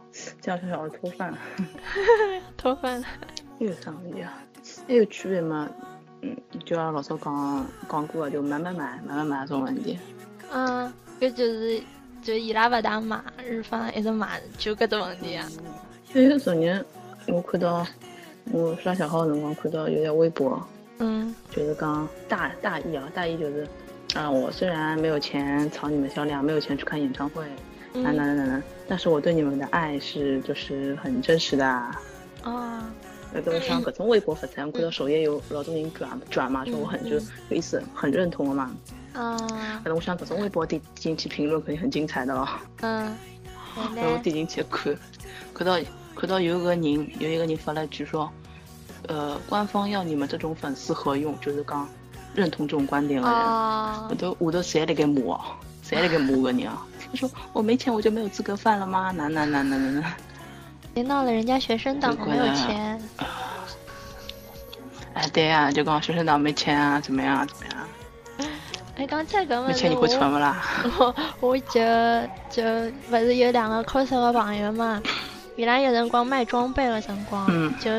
[0.40, 1.38] 这样想想，我脱饭了。
[2.56, 3.06] 脱饭了。
[3.58, 4.32] 又有啥问题啊？
[4.86, 5.68] 还有区别嘛？
[6.22, 9.98] 嗯，就像老早讲讲过的，就买买买买买买这种问题。
[10.52, 11.80] 嗯，搿就是
[12.26, 15.48] 就伊拉勿打买，日方一直买，就搿只问题啊。
[16.12, 16.84] 还有昨日
[17.28, 17.86] 我看到
[18.50, 20.60] 我刷小号的辰光看到有条微博，
[20.98, 23.64] 嗯就是讲大大意啊，大意就是，
[24.16, 27.44] 啊、我虽然没有钱炒你们销量，没有钱去看演唱会，
[27.92, 32.02] 哪哪嗯哪哪哪，但是我对你们的爱是就是很真实的啊。
[32.42, 32.92] 啊
[33.32, 38.74] 那个像各种微博发出来，我看到首页有老多人转转嘛，说我很就有意思，很认同了嘛。
[39.16, 39.36] 啊
[39.74, 42.48] 反正我想各种微博点进去评论肯定很精彩的咯。
[42.82, 43.16] 嗯，
[43.96, 44.96] 然后我点进去看，
[45.54, 45.78] 看到
[46.14, 48.30] 看到有个人有一个人发了一句说，
[49.08, 51.38] 呃，官方要你们这种粉丝何用？
[51.40, 51.88] 就是讲
[52.34, 55.40] 认同这种观点的人，啊我都我都谁来给骂哦，
[55.82, 56.86] 谁来给骂个人啊？
[57.10, 59.10] 他说我没钱我就没有资格饭了吗？
[59.12, 60.16] 哪哪哪哪哪哪！
[60.92, 63.00] 别闹了，人家学生党没有钱。
[65.14, 67.75] 哎，对啊，就讲学生党没钱啊，怎么样啊怎么样？
[67.75, 67.75] 哎，
[69.04, 70.62] 刚才搿么是没钱你会存我不啦？
[70.98, 71.80] 我我就
[72.50, 72.62] 就
[73.10, 75.02] 勿是有两个 cos 个朋友嘛，
[75.56, 77.90] 伊拉有辰光卖装备个辰光，嗯就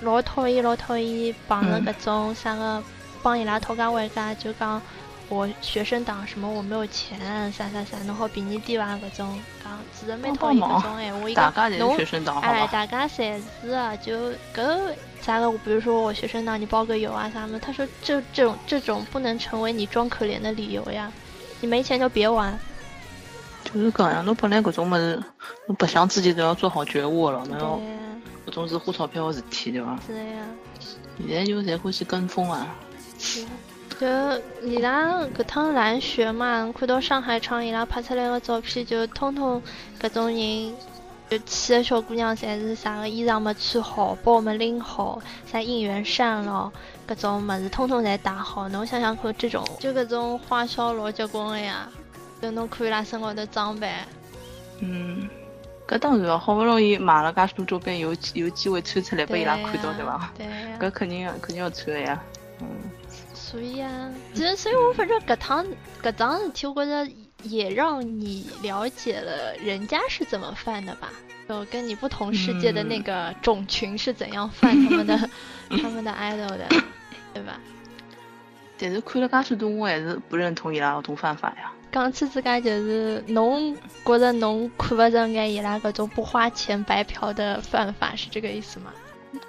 [0.00, 2.82] 老讨厌老讨厌碰着搿种啥个
[3.22, 4.80] 帮伊拉讨价还价，就讲
[5.28, 7.18] 我学生党什么我没有钱
[7.52, 8.94] 啥啥啥，侬好便宜点伐？
[9.06, 11.96] 搿种讲其实蛮讨厌搿种闲话，伊大讲侬
[12.42, 21.12] 哎，大家侪是啊，就搿啥个，比如说我学生党，你包个邮啊啥的，他说这这种这种不能成为你装可怜的理由呀，
[21.60, 22.58] 你没钱就别玩。
[23.62, 25.22] 就是讲呀，侬本来搿种物事，
[25.66, 27.98] 侬白相之前都要做好觉悟的了，侬对要呀，
[28.46, 29.98] 搿种是花钞票的事体，对伐？
[30.06, 30.44] 是的呀，
[31.28, 32.66] 现在就侪欢喜跟风啊。
[34.00, 34.06] 就
[34.62, 39.62] 伊拉搿趟蓝学嘛，看到上海场伊拉拍出来个照片，就通通
[40.00, 40.74] 搿种人，
[41.30, 46.72] 就去个小姑娘侪是啥个衣裳没穿好，包没拎好，啥应援扇咯，
[47.06, 48.68] 各种么子通通侪打好。
[48.70, 51.88] 侬想想看，这种就搿种花销老结棍个呀，
[52.42, 53.88] 就侬看伊拉身高头装备，
[54.80, 55.28] 嗯，
[55.86, 60.32] 搿当然哦，好不容易买了介许多周边，有有机会穿出来拨伊拉看到，对伐？
[60.80, 62.20] 搿肯定要肯定要穿的呀。
[62.60, 62.66] 嗯，
[63.32, 65.64] 所以啊，其实所以我反正搿趟
[66.02, 67.08] 搿桩事体，我觉着
[67.44, 71.08] 也让你了解了人家是怎么犯的吧，
[71.48, 75.16] 就跟你不同世界的那个种群是怎样犯他们的、
[75.82, 76.66] 他们的 idol 的，
[77.34, 77.58] 对吧？
[78.78, 81.70] 但是看了噶许多，我还是不认同伊拉搿种犯法呀。
[81.92, 88.92] 讲起自家就是侬觉着侬看勿着眼伊拉搿种不花钱白嫖的犯法，是这个意思吗？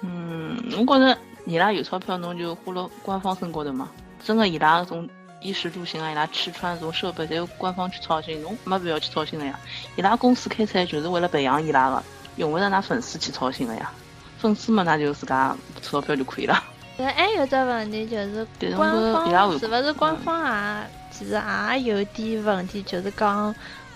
[0.02, 3.88] 嗯，我觉着伊拉有钞票，侬就花了官方身高头嘛。
[4.24, 5.08] 真个伊拉搿种
[5.42, 9.58] 衣食住行啊，伊拉吃穿搿种设备，侪由官方去操心，侬没必要去操心了呀。
[9.96, 12.02] 伊拉公司开出来就是为了培养伊拉个，
[12.36, 13.90] 用勿着㑚粉丝去操心个呀。
[14.38, 16.62] 粉丝嘛，那就自家钞票就可以了。
[16.96, 20.84] 但还有只问题就是，官方是勿是官方啊？
[21.10, 21.40] 其实
[21.72, 23.54] 也有点问题，就是讲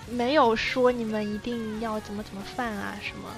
[0.08, 3.28] 没有说你们一定要怎么怎么犯啊什么。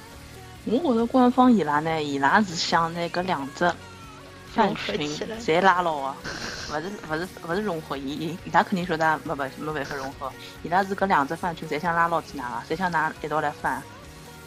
[0.64, 3.64] 我觉着官方伊拉呢，伊拉是想拿搿两只
[4.58, 5.08] 饭群
[5.40, 6.16] 侪拉牢啊，
[6.70, 10.30] 勿是勿是勿是融合，伊伊伊拉肯定晓得没办没办法融合，
[10.62, 13.82] 伊拉是搿两只饭群侪想拉牢去㑚个，侪想㑚一道来翻。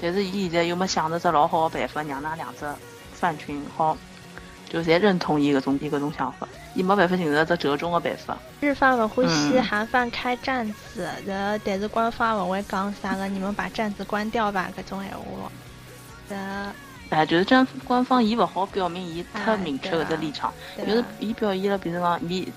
[0.02, 2.66] 但是伊现在又没想着只老好个办法，让㑚两只
[3.14, 3.98] 饭群好。
[4.70, 8.38] 就侪认同伊搿种伊搿种想法，伊没办法寻着只折中的办法。
[8.62, 15.52] 日饭勿欢喜韩饭开站子，然后但是官方勿会讲啥个，你们把站子关掉吧，搿种闲话。
[16.30, 16.74] 呃，
[17.12, 22.48] 哎，就是讲官方伊勿好表明伊太明确搿只立场，就是伊表现了，比如讲伊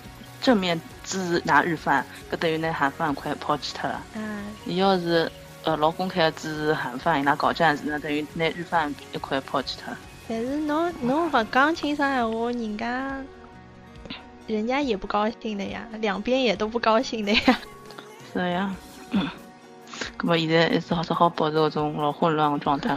[0.40, 4.00] 正面支持拿日饭，搿等于拿韩饭快抛弃脱了。
[4.14, 4.44] 嗯。
[4.64, 5.30] 伊要是
[5.64, 9.92] 呃老公开支持韩饭，伊拉搞站子，那等于拿日饭一块抛弃脱。
[10.28, 13.22] 但是侬侬勿讲清爽闲话，人家
[14.46, 17.58] 人家也不高兴的呀，两边也都不高兴的呀。
[18.32, 18.72] 是呀，
[19.10, 19.28] 嗯，
[20.22, 22.96] 那么现在还是好只好保持搿种老混乱的状态。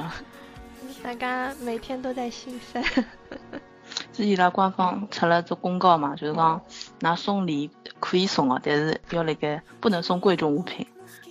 [1.07, 2.83] 大家每天都在心塞。
[4.11, 6.61] 是伊拉官方出了只公告嘛，就是讲，
[6.99, 10.85] 拿送礼可以送的，但是要辣盖不能送贵重物品。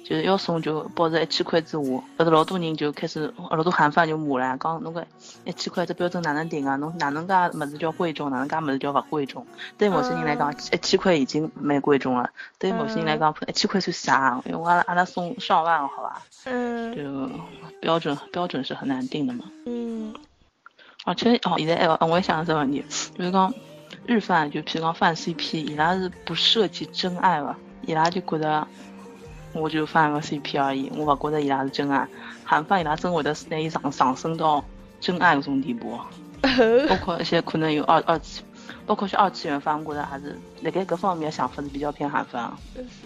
[0.09, 1.79] 就是要送就保持一千块之下，
[2.17, 5.05] 搿是老多人就开始老多韩范就骂了，讲侬个
[5.45, 6.77] 一千块这标准哪能定啊？
[6.77, 9.45] 侬哪能介么子叫贵重，哪能介么子叫勿贵重？
[9.77, 12.31] 对某些人来讲，一千块已经蛮贵重了。
[12.57, 14.41] 对某些人来讲，一千块算啥？
[14.47, 16.23] 因为阿拉阿拉送上万，好吧？
[16.45, 16.95] 嗯。
[16.95, 17.29] 就
[17.81, 19.47] 标准标准是很难定的嘛。
[19.65, 20.15] 嗯。
[21.05, 22.85] 而且哦，现在哎，我也想个问题，
[23.19, 23.53] 就是讲
[24.07, 27.57] 日饭就譬如讲饭 CP，伊拉是不涉及真爱伐？
[27.83, 28.67] 伊拉就觉得。
[29.53, 32.07] 我就翻个 CP 而已，我勿觉得伊拉是真爱。
[32.45, 34.63] 韩饭伊拉真会得拿伊上上升到
[35.01, 35.99] 真爱搿种地步，
[36.91, 38.43] 包括一些可能有二二次，
[38.85, 42.53] 包括些二次元番，我觉得还是辣盖各方面想法是比较偏韩番。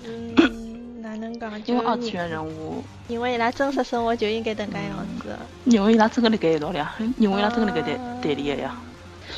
[0.04, 1.52] 嗯，哪能讲？
[1.66, 5.36] 因为二次元人物，因为伊拉真实生活就应该能介样子。
[5.66, 8.76] 因为伊拉真个辣盖一道呀，因为伊拉真个辣盖谈谈恋爱呀。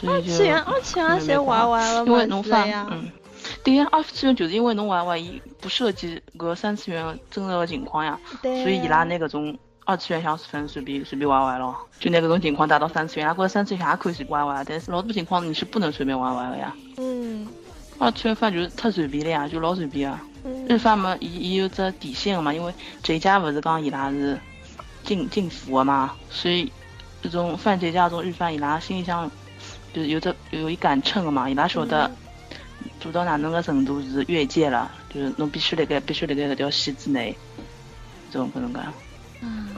[0.07, 2.87] 二次元，二次元谁玩玩了因为侬发呀。
[3.65, 16.75] 对呀，二次元就是因为侬玩玩，伊不涉及搿三次元真实的情况呀，所以伊拉拿搿种二次元想分随便随便玩玩咯，就拿搿种情况带到三次元，拉觉得三次元也可以随便玩玩，但是老多情况你是不能随便玩玩的呀。
[16.99, 17.47] 嗯。
[17.99, 20.21] 二次元番就是太随便了呀，就老随便啊。
[20.69, 24.37] 日番嘛，伊伊有只底线嘛，因为这家勿是讲伊拉是
[25.05, 26.73] 禁禁服的嘛，所以
[27.23, 29.31] 这种犯罪家这种日番伊拉心里向
[29.93, 32.11] 就是有只有一杆秤的嘛，伊拉晓得。
[32.99, 34.91] 做到哪能个程度是越界了？
[35.13, 37.37] 就是侬必须辣盖必须辣盖搿条线之内，
[38.31, 38.93] 这种可能讲。
[39.41, 39.69] 嗯，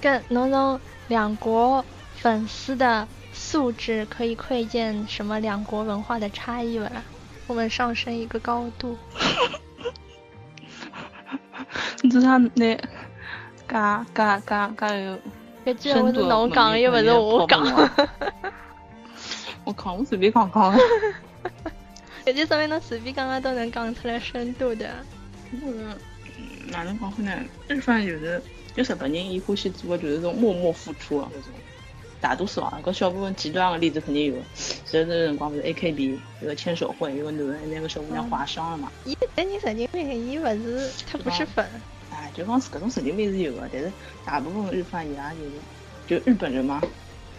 [0.00, 6.90] 跟侬侬两国粉丝的素质可以窥见什么两国文化的差异了？
[7.48, 8.96] 我们上升一个高度。
[12.02, 12.78] 你知道那
[13.66, 15.18] 嘎嘎嘎嘎有
[15.80, 16.28] 深度？
[16.28, 17.60] 侬讲又不是我讲。
[19.66, 19.94] 我靠！
[19.94, 20.78] 我随便讲讲。
[22.24, 24.88] 实际说明侬随便讲讲都能讲出来深度的。
[25.50, 25.88] 嗯，
[26.68, 27.32] 哪能讲呢？
[27.66, 28.40] 日饭就是，
[28.76, 31.50] 就日本人伊欢喜做的就是种默默付出啊，那种。
[32.20, 34.36] 大多数啊，搿小部分极端的例子肯定有。
[34.54, 38.90] 前段辰光不是 AKB 有个牵手会，有个男的那个小姑娘划伤了嘛。
[39.04, 41.66] 伊但你神经病，伊勿是他不是粉。
[42.12, 43.92] 哎，就讲是搿种神经病是有的，但是
[44.24, 45.38] 大部分日饭伊拉就
[46.16, 46.80] 是，就日本人嘛，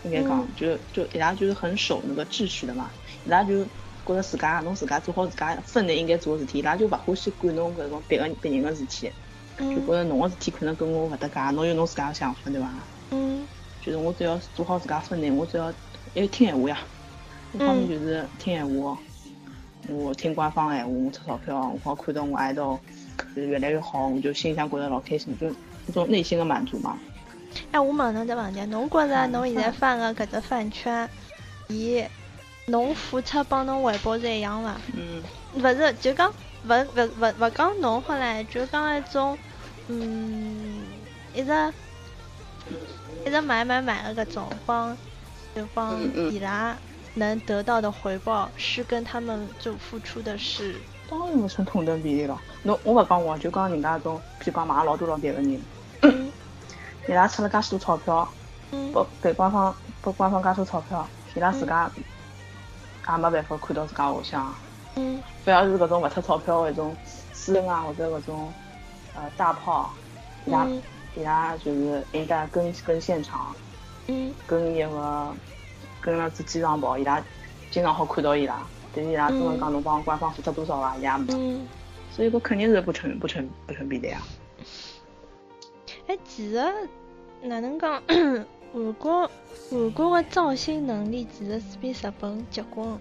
[0.07, 2.89] 应该讲就就伊拉就是很守那个秩序的嘛，
[3.25, 3.65] 伊拉就。
[4.07, 9.11] 觉着自家侬自家做好自家分内应该做的事体，伊拉就勿欢喜管侬搿种别个别人的事体，
[9.59, 12.71] 就觉着侬个事体可能跟我勿搭界，侬有侬自家的想法对伐？
[13.11, 13.45] 嗯。
[13.81, 16.79] 就是我只要做好自家分内，我只要还有听闲话呀。
[17.51, 18.97] 一方面就是听闲话，
[19.89, 22.79] 我听官方闲话，我出钞票，我好看到我爱豆
[23.35, 26.97] 就是越来越好，我就心里向觉着老开心，就一种内心的满足嘛。
[27.77, 31.07] 哎，我问侬只问题，侬觉着侬现在发的搿只饭圈，
[31.67, 32.03] 伊？
[32.65, 34.75] 侬付出帮侬回报是一样伐？
[34.95, 36.27] 嗯，勿是，就讲
[36.63, 39.37] 勿勿勿勿讲侬好唻，就讲一种，
[39.89, 40.81] 嗯，
[41.35, 41.73] 一直
[43.27, 44.97] 一直买买买的搿种帮，
[45.55, 46.75] 就帮伊拉
[47.13, 50.75] 能得到的回报是跟他们就付出的是，
[51.07, 52.41] 当然勿成同等比例了。
[52.63, 55.61] 侬我勿讲我，就讲人家种，譬如讲买老多老别个人，嗯
[57.07, 58.27] 伊拉出了介许多钞票，
[58.71, 58.91] 嗯。
[58.91, 61.89] 拨给官方拨官方介许多钞票，伊拉自家
[63.07, 64.53] 也没办法看到自家偶像，
[64.95, 65.21] 嗯。
[65.43, 66.95] 反而是搿种勿出钞票的搿种
[67.33, 68.51] 私人啊，或者搿种
[69.15, 69.89] 呃大炮，
[70.45, 70.81] 伊拉嗯。
[71.15, 73.55] 伊拉就是应该跟跟现场，
[74.07, 74.33] 嗯。
[74.45, 75.33] 跟一个
[76.01, 77.23] 跟了只机场跑，伊拉
[77.71, 78.59] 经常好看到伊拉，
[78.93, 81.67] 但是伊拉真的讲侬帮官方付出多少啊，伊拉没，嗯。
[82.11, 84.21] 所以搿肯定是不成不成不成比例啊。
[86.07, 86.63] 哎，其实
[87.41, 88.01] 哪能讲，
[88.73, 89.29] 韩国
[89.69, 92.97] 韩国的造星能力其实是比日本结棍。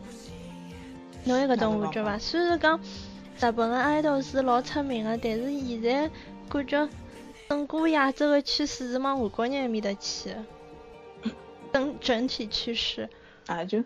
[1.24, 2.18] 侬有搿种感觉伐？
[2.18, 2.78] 虽然讲
[3.40, 6.10] 日本的 idol 是老出名的，但是现在
[6.48, 6.88] 感觉
[7.48, 10.44] 整个亚洲的趋势是往韩国人埃面搭去的，
[11.72, 13.08] 整整体趋势。
[13.46, 13.78] 啊就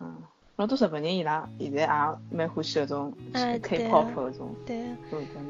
[0.00, 0.22] 嗯，
[0.56, 3.12] 老多日本人伊拉现在也蛮欢喜搿种
[3.62, 4.86] K-pop 搿种对。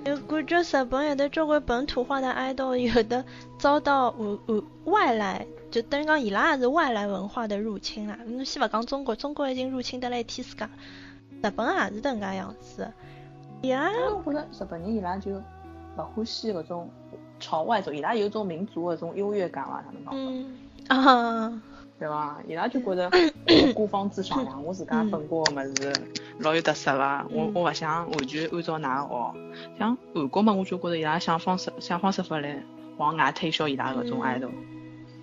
[0.05, 0.17] 就。
[0.27, 3.25] 感觉日本有的交关本土化的 idol，有的
[3.57, 8.19] 遭到外外外来，就等于讲伊拉也是外来文化的入侵啦。
[8.27, 10.65] 侬先勿讲中国，中国已经入侵得来一天世界，
[11.41, 12.93] 日本也是迭能介样子。
[13.63, 16.91] 伊拉我觉着日本人伊拉就勿欢喜搿种
[17.39, 19.85] 朝外走，伊拉有种民族的搿种优越感啊？
[19.87, 20.13] 哪能讲？
[20.17, 21.63] 嗯啊，
[21.99, 22.37] 对伐？
[22.47, 23.11] 伊拉就觉着
[23.75, 25.93] 孤芳自赏呀，我自家本国个物事
[26.41, 29.35] 老有特色个，我嗯我勿想完全按照㑚个学。
[29.79, 32.63] 像韩国嘛，我就觉着伊拉想方设想方设法来
[32.99, 34.51] 往外推销伊拉搿种嗯 idol。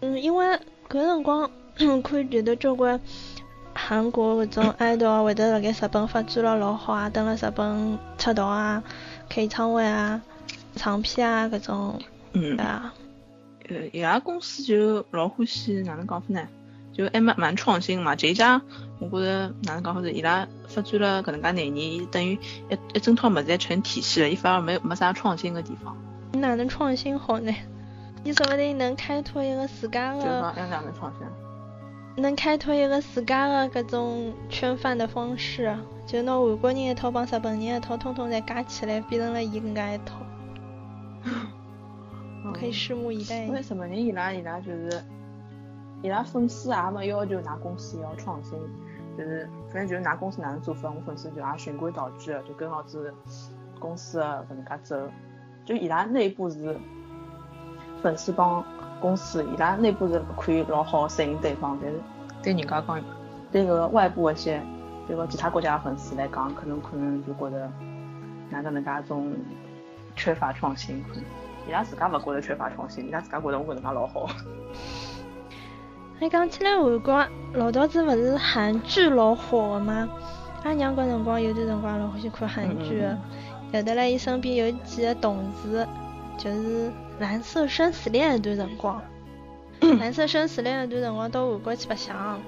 [0.02, 0.46] 嗯，因为
[0.90, 1.50] 搿辰光
[2.04, 3.00] 看觉得交关
[3.76, 8.84] 韩国搿种 idol 啊会得辣盖日本发展了老好啊，等辣日本出道啊、
[9.30, 10.20] 开演唱会啊、
[10.76, 12.00] 唱片啊搿种，
[12.34, 12.94] 嗯对，啊。
[13.70, 16.42] 呃，伊拉公司就老欢喜哪能讲法呢？
[16.94, 18.16] 就还蛮蛮创新嘛。
[18.16, 18.62] 这一家
[19.00, 22.34] 我觉着哪能讲法子，伊拉发展了搿能介廿年，伊等于
[22.70, 25.98] 一一整套物事侪成体系了，伊反而没没啥创新个地方。
[26.34, 27.54] 哪能创新好呢？
[28.24, 31.28] 你说不定能开拓一个自家就是的，讲要哪能创新？
[32.16, 35.76] 能开拓一个自家的搿种圈饭的方式，
[36.08, 40.16] 就拿韩国人一套帮日本人一套，统统侪加起来，变成了伊搿介一套，
[42.54, 43.54] 可以拭目以待因。
[43.54, 45.04] 为日本人伊拉伊拉就是，
[46.04, 48.60] 伊拉粉丝也没要求㑚公司要创新，
[49.18, 53.12] 就是反正就是㑚公司哪能做法，我粉丝就也循规蹈矩的，就跟牢子
[53.80, 54.98] 公司的搿能介走。
[55.66, 56.78] 就伊拉内部是
[58.02, 58.62] 粉丝帮
[59.00, 61.98] 公司，伊拉内部是可以老好适应对方，但是
[62.44, 63.02] 对人家讲，
[63.50, 64.62] 对搿个外部一些，
[65.08, 67.72] 对个其他国家的粉丝来讲，可能可能就觉得
[68.50, 69.34] 哪搿能介种
[70.18, 71.24] 缺乏创新，可能
[71.66, 74.28] 伊拉自家勿觉得缺乏创新，伊拉自家觉得我搿能介老好。
[76.20, 80.10] 哎，讲起来韩国老早子勿是韩剧老火的吗？
[80.64, 83.20] 阿娘搿辰光有段辰光老欢喜看韩剧的嗯，
[83.74, 85.86] 有的嘞，伊身边有几个同事，
[86.38, 86.88] 就是
[87.20, 89.02] 《蓝色生死恋》一段辰光，
[90.00, 92.40] 《蓝色生死恋》一段辰光到韩国去白相，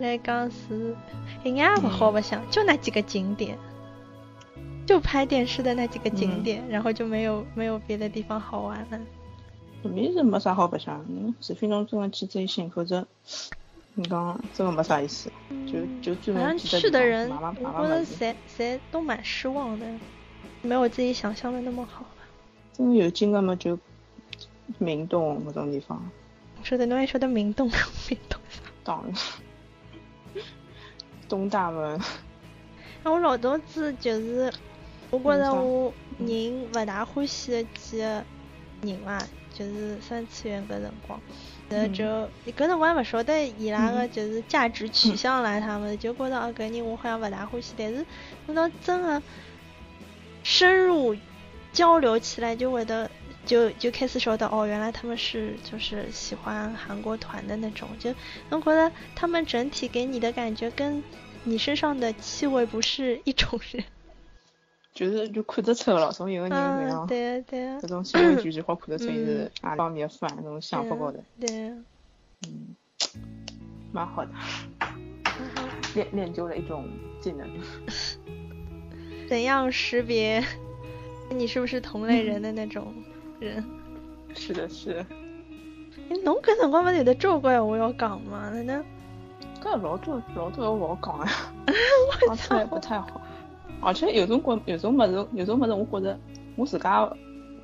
[0.00, 0.96] 来讲是
[1.44, 3.56] 一眼也勿好白相，就那几个景点，
[4.84, 8.98] 就拍电视的那几个景点，然后就没有没有别的地方好玩了。
[9.82, 13.06] 肯定是没啥好白相，嗯，除非侬真的去追星，否则
[13.94, 15.30] 你讲真的没啥意思，
[15.66, 19.86] 就就专门去的人，我觉得谁谁都蛮失望的，
[20.62, 22.08] 没有自己想象的那么好吧。
[22.72, 23.78] 真的有劲的嘛就
[24.78, 26.10] 明洞那种地方，
[26.62, 27.68] 晓得侬还晓得明洞，
[28.08, 28.60] 明洞啥？
[28.84, 30.44] 当然，
[31.28, 31.98] 东大门，
[33.02, 34.52] 啊，我老早子就是，
[35.10, 38.24] 我觉着我人勿大欢喜的几个
[38.82, 39.18] 人嘛，
[39.58, 41.20] 就是三次元搿辰光，
[41.68, 42.04] 然后就
[42.52, 48.06] 搿辰光还勿晓得伊拉个就是价值取向啦，他们就觉得啊搿人我好像勿大欢喜，但是
[48.46, 49.20] 等到真的
[50.44, 51.16] 深入
[51.72, 53.10] 交流起来，就会得
[53.44, 58.14] 就就开始晓得哦，原来他们是就是喜欢韩国团的那种，就
[58.50, 61.02] 我觉得他们整体给你的感觉跟
[61.42, 63.82] 你身上的气味不是一种人。
[64.98, 71.76] 就是就看得出了，从一个人搿嗯，样，对啊对啊搿，种行为举止好看得出是哪方面的范，搿种想法高头，对啊。
[72.48, 72.74] 嗯，
[73.92, 74.30] 蛮好的，
[75.94, 76.84] 练练就了一种
[77.20, 77.48] 技能。
[79.28, 80.44] 怎样识别
[81.30, 82.92] 你是不是同类人的那种
[83.38, 83.64] 人？
[84.34, 85.06] 是的，是的。
[86.10, 88.50] 哎侬搿辰光勿是有得交关闲话要讲吗？
[88.52, 88.84] 哪能？
[89.62, 91.32] 搿老多老多闲话好讲呀，
[92.20, 93.20] 我讲出来不太好。
[93.80, 96.18] 而且有种觉有种么事，有种么事，我觉着
[96.56, 97.08] 我自家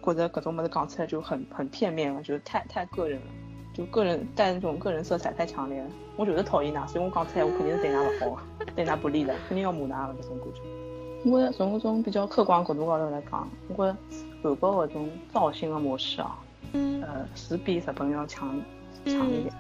[0.03, 3.27] 觉着搿种么事讲出来就很很片面了，就是太太个人了。
[3.73, 5.89] 就个人带那种个人色彩太强烈了。
[6.17, 8.41] 我就是讨厌㑚，所以我讲出来，我肯定是对㑚勿好，
[8.77, 10.61] 对㑚不利的，肯定要骂㑚的搿种感觉。
[11.29, 13.97] 我觉从搿种比较客观角度高头来讲，我觉
[14.45, 16.39] 韩国搿种造型的模式啊，
[16.73, 18.49] 嗯呃，是比日本要强
[19.07, 19.53] 强一点。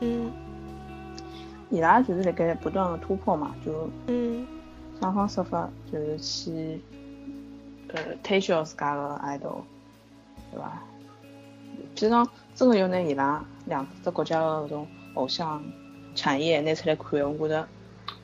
[0.00, 0.30] 嗯
[1.70, 4.46] 伊拉就是辣盖不断的突破嘛，就嗯
[5.02, 6.80] 想方设法就是去
[7.88, 9.62] 呃推销自家的 idol，
[10.52, 10.80] 对伐？
[11.96, 15.60] 实际上真的要拿伊拉两只国家的搿种偶像
[16.14, 17.68] 产业拿出来看，我觉着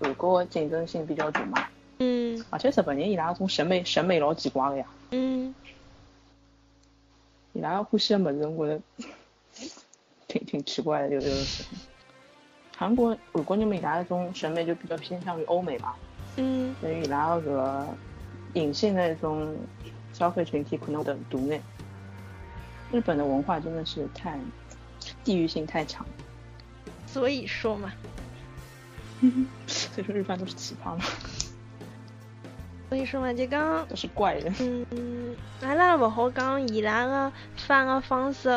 [0.01, 1.67] 韩国的竞争性比较大嘛，
[1.99, 5.53] 嗯而且日本人伊拉搿种审美审美老奇怪的呀，嗯
[7.55, 8.83] 伊拉欢喜的物事，我觉着
[10.29, 11.69] 挺挺奇怪的，有有的时候。
[12.77, 15.93] 韩国、韩国人们伊拉那种审美就比较偏向于欧美嘛，
[16.39, 17.87] 嗯所以伊拉搿个
[18.55, 19.55] 隐性的一种
[20.13, 21.61] 消费群体可能更独眼。
[22.91, 24.39] 日本的文化真的是太
[25.23, 26.07] 地域性太强，
[27.07, 27.93] 所以说嘛，
[29.67, 31.05] 所以说日饭都是奇葩嘛，
[32.89, 33.87] 所以说嘛，就刚。
[33.89, 34.55] 都是怪人。
[34.61, 38.49] 嗯，阿拉勿好讲伊拉个发个方式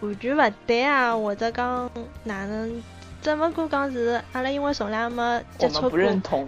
[0.00, 1.90] 完全勿对啊，或者讲
[2.24, 2.82] 哪能？
[3.26, 5.98] 只勿过讲是阿拉因为从来没接触过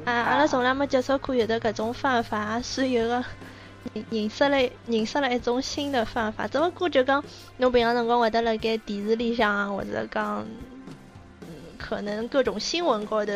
[0.04, 3.24] 啊，阿拉从来没接触过有的搿种方法，所以有个
[3.94, 4.56] 认认识了
[4.86, 6.46] 认识了一种新的方法。
[6.46, 7.24] 只勿过就讲
[7.56, 10.46] 侬平常辰光会得辣盖电视里向啊，或者讲
[11.40, 13.32] 嗯，可能各种新闻高头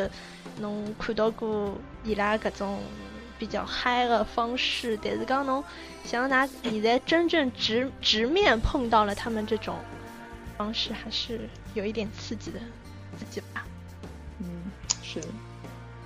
[0.61, 2.79] 侬看到过伊拉搿种
[3.41, 5.65] 比较嗨的方式，但是讲侬
[6.05, 9.75] 想拿现在真正直直面碰到了他们这种
[10.57, 11.41] 方式，还是
[11.75, 12.61] 有一点刺激的，
[14.41, 14.47] 嗯，
[15.03, 15.29] 是的。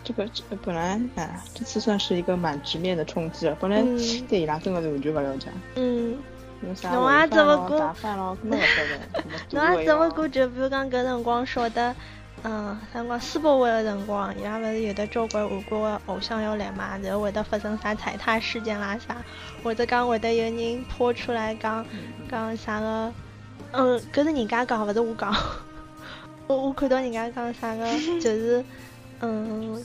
[0.04, 3.56] 这个这本来哎，这次算是一个蛮直面的冲击了。
[3.58, 3.98] 本来嗯
[4.28, 6.16] 对伊拉真的是完全勿了解，嗯，
[6.60, 7.94] 侬也违只不过
[8.42, 11.92] 侬也只独卫咯勿过就比如讲搿辰光晓得，
[12.44, 19.16] 嗯，啥辰光世博会的辰光，伊拉勿是有的交关韩国的偶像要来嘛，然后会得发生啥踩踏事件啦啥，
[19.64, 21.84] 或者讲会得有人抛出来讲
[22.30, 23.12] 讲啥个，
[23.72, 25.34] 嗯，搿是人家讲，勿是我讲。
[26.46, 27.84] 我我看到人家讲啥个，
[28.20, 28.64] 就是，
[29.20, 29.82] 嗯，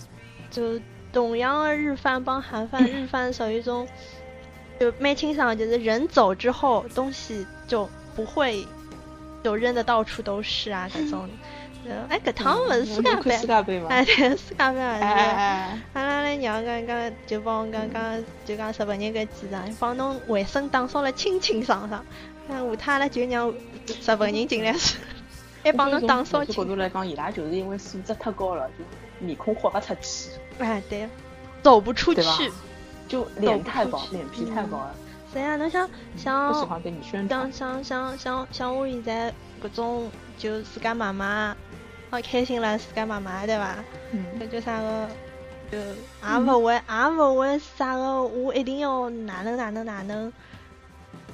[0.49, 0.79] 就
[1.11, 3.87] 同样的日饭帮韩饭，日饭属于一种，
[4.79, 8.65] 就蛮清爽，就是人走之后东西就不会
[9.43, 11.27] 就扔的到处都是啊，这种。
[11.83, 13.31] 呃哎，搿趟勿是世界杯。
[13.89, 15.03] 哎，对，世界杯还哎是。
[15.03, 22.05] 哎哎，阿拉来娘刚刚就帮我刚刚就讲日本人搿几场，帮侬卫生打扫了清清爽爽。
[22.47, 24.97] 那下趟阿拉就让日本人进来是，
[25.63, 26.63] 还帮侬打扫从清角。
[26.65, 31.07] 度来讲，伊拉就是因为素质太高了，就面孔豁不出去，哎，对，
[31.61, 32.51] 走不出去。
[33.07, 34.95] 就脸太薄脸皮太薄了，
[35.33, 35.57] 谁呀？
[35.57, 37.83] 侬想不喜像欢跟你宣传像。
[37.83, 41.53] 像像像像我现在搿种就自家妈妈，
[42.09, 43.75] 好开心了，自家妈妈对伐？
[44.11, 45.09] 嗯搿叫啥个？
[45.69, 50.31] 就也勿会，也勿会啥个，我一定要哪能哪能哪能。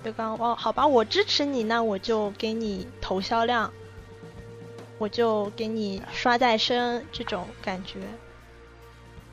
[0.04, 3.72] 就讲哦，好吧，我支持你，那我就给你投销量，
[4.98, 8.00] 我就给你刷再生这种感觉，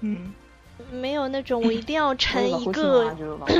[0.00, 0.32] 嗯，
[0.90, 3.14] 没有那种我一定要成一个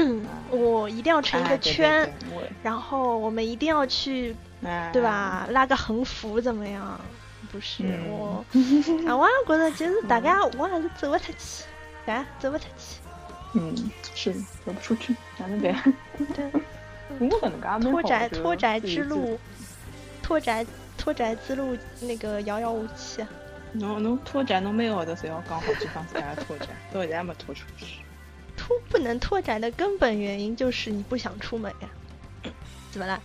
[0.50, 5.46] 我一定要成一个哎对对圈，对然后我们一定要去，哎对吧？
[5.50, 7.00] 拉个横幅怎么样？
[7.52, 8.44] 不是、嗯我，
[9.06, 11.64] 啊，我也觉得其实大家我还是走不出去，
[12.10, 13.00] 啊，走不出去。
[13.54, 13.72] 嗯，
[14.14, 15.94] 是走不出去，哪能办？
[16.34, 16.44] 对，
[17.20, 19.38] 我搿能介蛮好拓宅就拓宅之路，
[20.20, 20.66] 拓宅
[21.04, 23.28] 拓展之路那个遥遥无期啊。
[23.72, 27.98] 侬侬拓展侬每个号头侪要讲好几趟自家拓展，到现在还没拓出去。
[28.56, 31.88] 拓不能拓展的根本原因就是你不想出门呀。
[32.90, 33.20] 怎么了？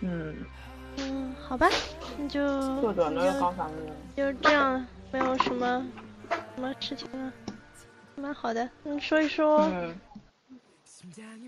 [0.00, 0.36] 嗯，
[0.98, 1.68] 嗯，好吧，
[2.16, 2.46] 那就
[2.80, 3.70] 拓展侬要啥呢？
[4.16, 5.84] 就这样，没有什么
[6.54, 7.32] 什么事情了，
[8.14, 8.68] 蛮好的。
[8.84, 9.94] 嗯，说一说，嗯，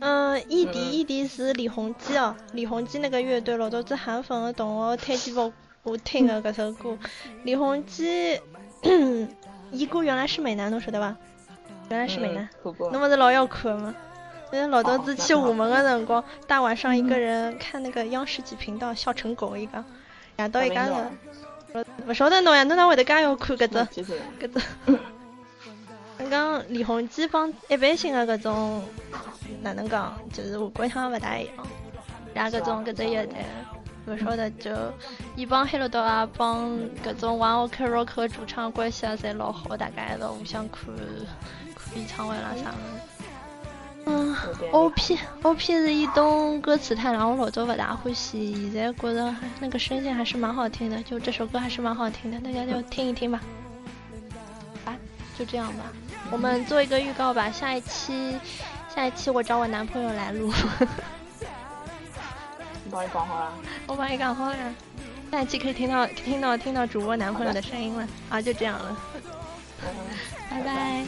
[0.00, 5.52] 嗯，异敌嗯异敌是李弘基哦，李弘基那个乐队老早子韩粉的同学推荐我
[5.86, 6.98] 我听的搿首歌。
[7.44, 8.40] 李弘基，
[9.70, 11.16] 伊歌原来是美男，侬晓得伐？
[11.90, 12.90] 原来是美男，嗯看过。
[12.90, 13.94] 侬勿是老要看的吗？
[14.52, 19.84] 因为老早子哦去厦门的辰光，大晚上一个人看那个央视几频道，笑成狗一个，
[20.38, 20.90] 夜到一家啥
[21.72, 24.02] 头频，勿晓得侬呀，侬哪会得介要看搿只？
[24.40, 24.60] 搿只，
[26.18, 28.82] 刚刚李弘基帮一般性的搿种
[29.62, 31.54] 哪能讲，就是韩国腔勿大一样，
[32.34, 33.36] 然后搿种搿只乐队，
[34.06, 34.70] 勿晓得就
[35.34, 36.70] 伊帮黑乐道啊，帮
[37.04, 42.76] 搿种 One Ok Rock 的主唱关系啊侪老好，大家一道互相看看演唱会啦啥的。
[44.08, 44.36] 嗯
[44.70, 53.40] ，O P O P 是一东歌词太长，我老早不大欢喜，现在觉得那个声线还是蛮好听的，就这首歌还是蛮好听的，大家就 听一听吧。
[54.84, 54.94] 啊，
[55.36, 55.82] 就这样吧，
[56.30, 58.38] 我们做一个预告吧，下一期
[58.94, 60.52] 下一期我找我男朋友来录。
[63.02, 63.52] 你帮你讲好了。
[63.86, 64.56] 我帮你讲好了，
[65.30, 68.08] 下一期可以听到听到听到主播男朋友的声音了。
[68.28, 68.96] 啊，就这样了，
[70.50, 71.04] 拜拜。